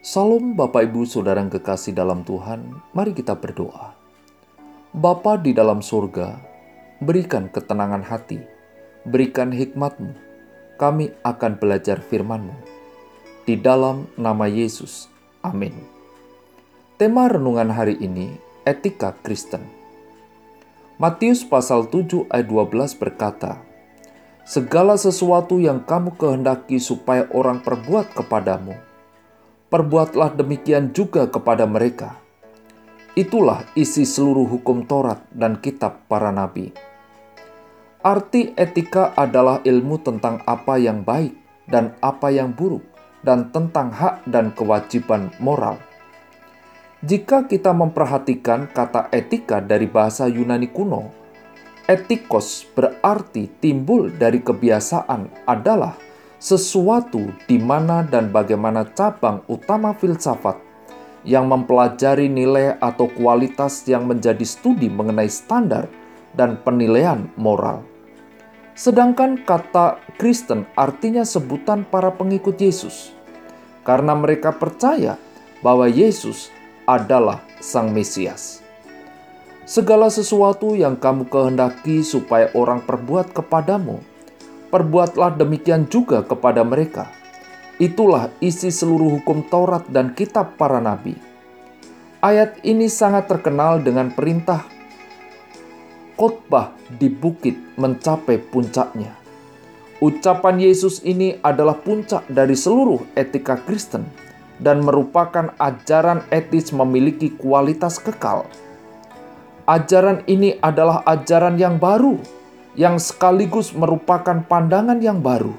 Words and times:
Salam 0.00 0.56
Bapak 0.56 0.88
Ibu 0.88 1.04
Saudara 1.04 1.44
yang 1.44 1.52
kekasih 1.52 1.92
dalam 1.92 2.24
Tuhan, 2.24 2.72
mari 2.96 3.12
kita 3.12 3.36
berdoa. 3.36 3.92
Bapa 4.96 5.36
di 5.36 5.52
dalam 5.52 5.84
surga, 5.84 6.40
berikan 7.04 7.52
ketenangan 7.52 8.00
hati, 8.08 8.40
berikan 9.04 9.52
hikmatmu, 9.52 10.16
kami 10.80 11.12
akan 11.20 11.60
belajar 11.60 12.00
firmanmu. 12.00 12.56
Di 13.44 13.60
dalam 13.60 14.08
nama 14.16 14.48
Yesus, 14.48 15.12
amin. 15.44 15.76
Tema 16.96 17.28
renungan 17.28 17.68
hari 17.68 18.00
ini, 18.00 18.40
etika 18.64 19.12
Kristen. 19.20 19.68
Matius 20.96 21.44
pasal 21.44 21.92
7 21.92 22.24
ayat 22.32 22.48
12 22.48 22.96
berkata, 22.96 23.60
Segala 24.48 24.96
sesuatu 24.96 25.60
yang 25.60 25.84
kamu 25.84 26.16
kehendaki 26.16 26.80
supaya 26.80 27.28
orang 27.36 27.60
perbuat 27.60 28.16
kepadamu, 28.16 28.88
perbuatlah 29.70 30.34
demikian 30.34 30.90
juga 30.90 31.30
kepada 31.30 31.64
mereka. 31.64 32.18
Itulah 33.14 33.66
isi 33.78 34.02
seluruh 34.02 34.46
hukum 34.46 34.86
Taurat 34.86 35.22
dan 35.30 35.62
kitab 35.62 36.06
para 36.10 36.34
nabi. 36.34 36.74
Arti 38.02 38.50
etika 38.58 39.14
adalah 39.14 39.62
ilmu 39.62 40.02
tentang 40.02 40.42
apa 40.46 40.80
yang 40.80 41.06
baik 41.06 41.36
dan 41.70 41.94
apa 42.02 42.34
yang 42.34 42.50
buruk, 42.50 42.82
dan 43.22 43.54
tentang 43.54 43.94
hak 43.94 44.26
dan 44.26 44.50
kewajiban 44.56 45.30
moral. 45.38 45.78
Jika 47.00 47.48
kita 47.48 47.72
memperhatikan 47.72 48.68
kata 48.68 49.08
etika 49.12 49.62
dari 49.62 49.88
bahasa 49.88 50.28
Yunani 50.28 50.68
kuno, 50.68 51.12
etikos 51.88 52.68
berarti 52.72 53.48
timbul 53.60 54.12
dari 54.16 54.44
kebiasaan 54.44 55.48
adalah 55.48 55.96
sesuatu 56.40 57.28
di 57.44 57.60
mana 57.60 58.00
dan 58.00 58.32
bagaimana 58.32 58.88
cabang 58.96 59.44
utama 59.44 59.92
filsafat 59.92 60.56
yang 61.20 61.44
mempelajari 61.44 62.32
nilai 62.32 62.80
atau 62.80 63.12
kualitas 63.12 63.84
yang 63.84 64.08
menjadi 64.08 64.40
studi 64.40 64.88
mengenai 64.88 65.28
standar 65.28 65.84
dan 66.32 66.56
penilaian 66.64 67.28
moral. 67.36 67.84
Sedangkan 68.72 69.44
kata 69.44 70.00
Kristen 70.16 70.64
artinya 70.72 71.28
sebutan 71.28 71.84
para 71.84 72.08
pengikut 72.08 72.56
Yesus, 72.56 73.12
karena 73.84 74.16
mereka 74.16 74.56
percaya 74.56 75.20
bahwa 75.60 75.84
Yesus 75.84 76.48
adalah 76.88 77.44
Sang 77.60 77.92
Mesias. 77.92 78.64
Segala 79.68 80.08
sesuatu 80.08 80.72
yang 80.72 80.96
kamu 80.96 81.28
kehendaki 81.28 82.00
supaya 82.00 82.48
orang 82.56 82.80
perbuat 82.80 83.36
kepadamu, 83.36 84.00
perbuatlah 84.70 85.36
demikian 85.36 85.90
juga 85.90 86.22
kepada 86.22 86.62
mereka. 86.62 87.10
Itulah 87.82 88.30
isi 88.38 88.70
seluruh 88.70 89.20
hukum 89.20 89.44
Taurat 89.50 89.84
dan 89.90 90.14
kitab 90.14 90.54
para 90.54 90.78
nabi. 90.78 91.16
Ayat 92.20 92.60
ini 92.62 92.86
sangat 92.86 93.26
terkenal 93.26 93.80
dengan 93.80 94.12
perintah 94.12 94.68
khotbah 96.20 96.76
di 97.00 97.08
bukit 97.08 97.56
mencapai 97.80 98.36
puncaknya. 98.36 99.16
Ucapan 100.04 100.60
Yesus 100.60 101.00
ini 101.00 101.40
adalah 101.40 101.80
puncak 101.80 102.28
dari 102.28 102.52
seluruh 102.52 103.00
etika 103.16 103.56
Kristen 103.56 104.04
dan 104.60 104.84
merupakan 104.84 105.56
ajaran 105.56 106.20
etis 106.28 106.76
memiliki 106.76 107.32
kualitas 107.32 107.96
kekal. 107.96 108.44
Ajaran 109.64 110.20
ini 110.28 110.60
adalah 110.60 111.00
ajaran 111.08 111.56
yang 111.56 111.80
baru 111.80 112.20
yang 112.78 113.02
sekaligus 113.02 113.74
merupakan 113.74 114.46
pandangan 114.46 115.02
yang 115.02 115.18
baru 115.18 115.50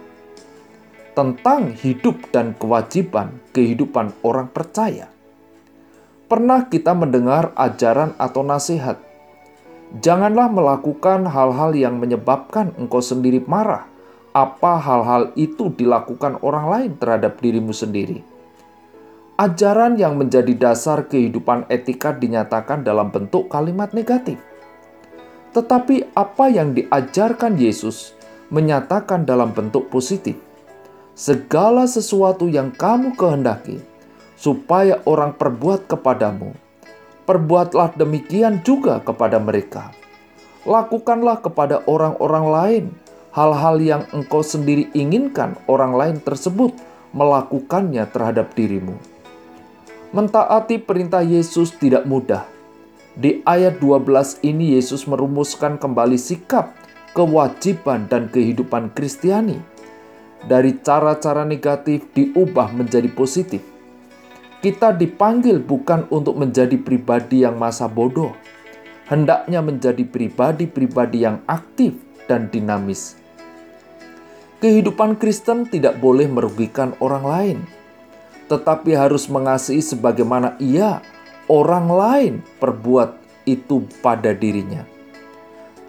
tentang 1.11 1.75
hidup 1.75 2.31
dan 2.31 2.55
kewajiban 2.55 3.35
kehidupan 3.51 4.15
orang 4.23 4.47
percaya. 4.47 5.11
Pernah 6.31 6.71
kita 6.71 6.95
mendengar 6.95 7.51
ajaran 7.59 8.15
atau 8.15 8.47
nasihat, 8.47 8.95
"Janganlah 9.99 10.47
melakukan 10.47 11.27
hal-hal 11.27 11.75
yang 11.75 11.99
menyebabkan 11.99 12.71
engkau 12.79 13.03
sendiri 13.03 13.43
marah." 13.43 13.91
Apa 14.31 14.79
hal-hal 14.79 15.35
itu 15.35 15.75
dilakukan 15.75 16.39
orang 16.39 16.65
lain 16.71 16.91
terhadap 16.95 17.43
dirimu 17.43 17.75
sendiri? 17.75 18.23
Ajaran 19.35 19.99
yang 19.99 20.15
menjadi 20.15 20.55
dasar 20.55 21.03
kehidupan 21.11 21.67
etika 21.67 22.15
dinyatakan 22.15 22.87
dalam 22.87 23.11
bentuk 23.11 23.51
kalimat 23.51 23.91
negatif 23.91 24.39
tetapi 25.51 26.15
apa 26.15 26.47
yang 26.47 26.71
diajarkan 26.75 27.59
Yesus 27.59 28.15
menyatakan 28.51 29.23
dalam 29.23 29.55
bentuk 29.55 29.87
positif. 29.87 30.35
Segala 31.15 31.85
sesuatu 31.87 32.47
yang 32.47 32.71
kamu 32.71 33.15
kehendaki 33.19 33.83
supaya 34.39 35.03
orang 35.05 35.35
perbuat 35.35 35.85
kepadamu, 35.91 36.55
perbuatlah 37.27 37.93
demikian 37.95 38.63
juga 38.63 39.03
kepada 39.03 39.37
mereka. 39.37 39.91
Lakukanlah 40.63 41.41
kepada 41.43 41.83
orang-orang 41.85 42.45
lain 42.47 42.85
hal-hal 43.35 43.75
yang 43.79 44.03
engkau 44.11 44.43
sendiri 44.43 44.87
inginkan 44.93 45.55
orang 45.67 45.95
lain 45.95 46.17
tersebut 46.21 46.75
melakukannya 47.11 48.07
terhadap 48.07 48.51
dirimu. 48.55 48.95
Mentaati 50.11 50.75
perintah 50.79 51.23
Yesus 51.23 51.71
tidak 51.79 52.03
mudah, 52.03 52.43
di 53.17 53.43
ayat 53.43 53.83
12 53.83 54.39
ini 54.47 54.79
Yesus 54.79 55.03
merumuskan 55.03 55.75
kembali 55.75 56.15
sikap, 56.15 56.71
kewajiban, 57.11 58.07
dan 58.07 58.31
kehidupan 58.31 58.95
Kristiani. 58.95 59.59
Dari 60.41 60.79
cara-cara 60.81 61.45
negatif 61.45 62.07
diubah 62.15 62.73
menjadi 62.73 63.11
positif. 63.11 63.61
Kita 64.61 64.93
dipanggil 64.93 65.61
bukan 65.61 66.09
untuk 66.13 66.37
menjadi 66.37 66.77
pribadi 66.77 67.43
yang 67.45 67.57
masa 67.57 67.89
bodoh, 67.89 68.33
hendaknya 69.09 69.59
menjadi 69.59 70.05
pribadi-pribadi 70.05 71.25
yang 71.25 71.41
aktif 71.49 71.97
dan 72.29 72.47
dinamis. 72.47 73.17
Kehidupan 74.61 75.17
Kristen 75.17 75.65
tidak 75.65 75.97
boleh 75.97 76.29
merugikan 76.29 76.93
orang 77.01 77.25
lain, 77.25 77.59
tetapi 78.45 78.93
harus 78.93 79.25
mengasihi 79.25 79.81
sebagaimana 79.81 80.53
ia 80.61 81.01
orang 81.51 81.91
lain 81.91 82.33
perbuat 82.63 83.19
itu 83.43 83.83
pada 83.99 84.31
dirinya. 84.31 84.87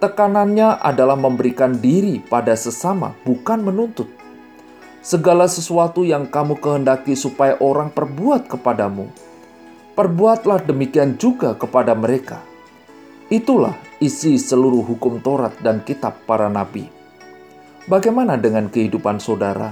Tekanannya 0.03 0.83
adalah 0.83 1.15
memberikan 1.15 1.79
diri 1.79 2.19
pada 2.19 2.51
sesama, 2.59 3.15
bukan 3.23 3.63
menuntut. 3.63 4.11
Segala 4.99 5.47
sesuatu 5.47 6.03
yang 6.03 6.27
kamu 6.27 6.59
kehendaki 6.59 7.15
supaya 7.15 7.55
orang 7.63 7.87
perbuat 7.87 8.51
kepadamu, 8.51 9.07
perbuatlah 9.95 10.67
demikian 10.67 11.15
juga 11.15 11.55
kepada 11.55 11.95
mereka. 11.95 12.43
Itulah 13.31 13.79
isi 14.03 14.35
seluruh 14.35 14.83
hukum 14.83 15.23
Taurat 15.23 15.55
dan 15.63 15.79
kitab 15.87 16.19
para 16.27 16.51
nabi. 16.51 16.91
Bagaimana 17.87 18.35
dengan 18.35 18.67
kehidupan 18.67 19.23
saudara? 19.23 19.71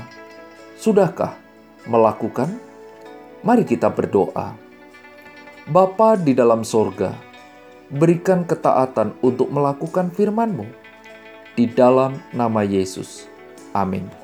Sudahkah 0.79 1.35
melakukan? 1.88 2.56
Mari 3.44 3.68
kita 3.68 3.91
berdoa. 3.91 4.71
Bapa 5.72 6.20
di 6.20 6.36
dalam 6.36 6.68
sorga, 6.68 7.16
berikan 7.88 8.44
ketaatan 8.44 9.16
untuk 9.24 9.48
melakukan 9.48 10.12
firman-Mu. 10.12 10.68
Di 11.56 11.64
dalam 11.64 12.20
nama 12.36 12.59
Yesus. 12.59 13.32
Amin. 13.72 14.21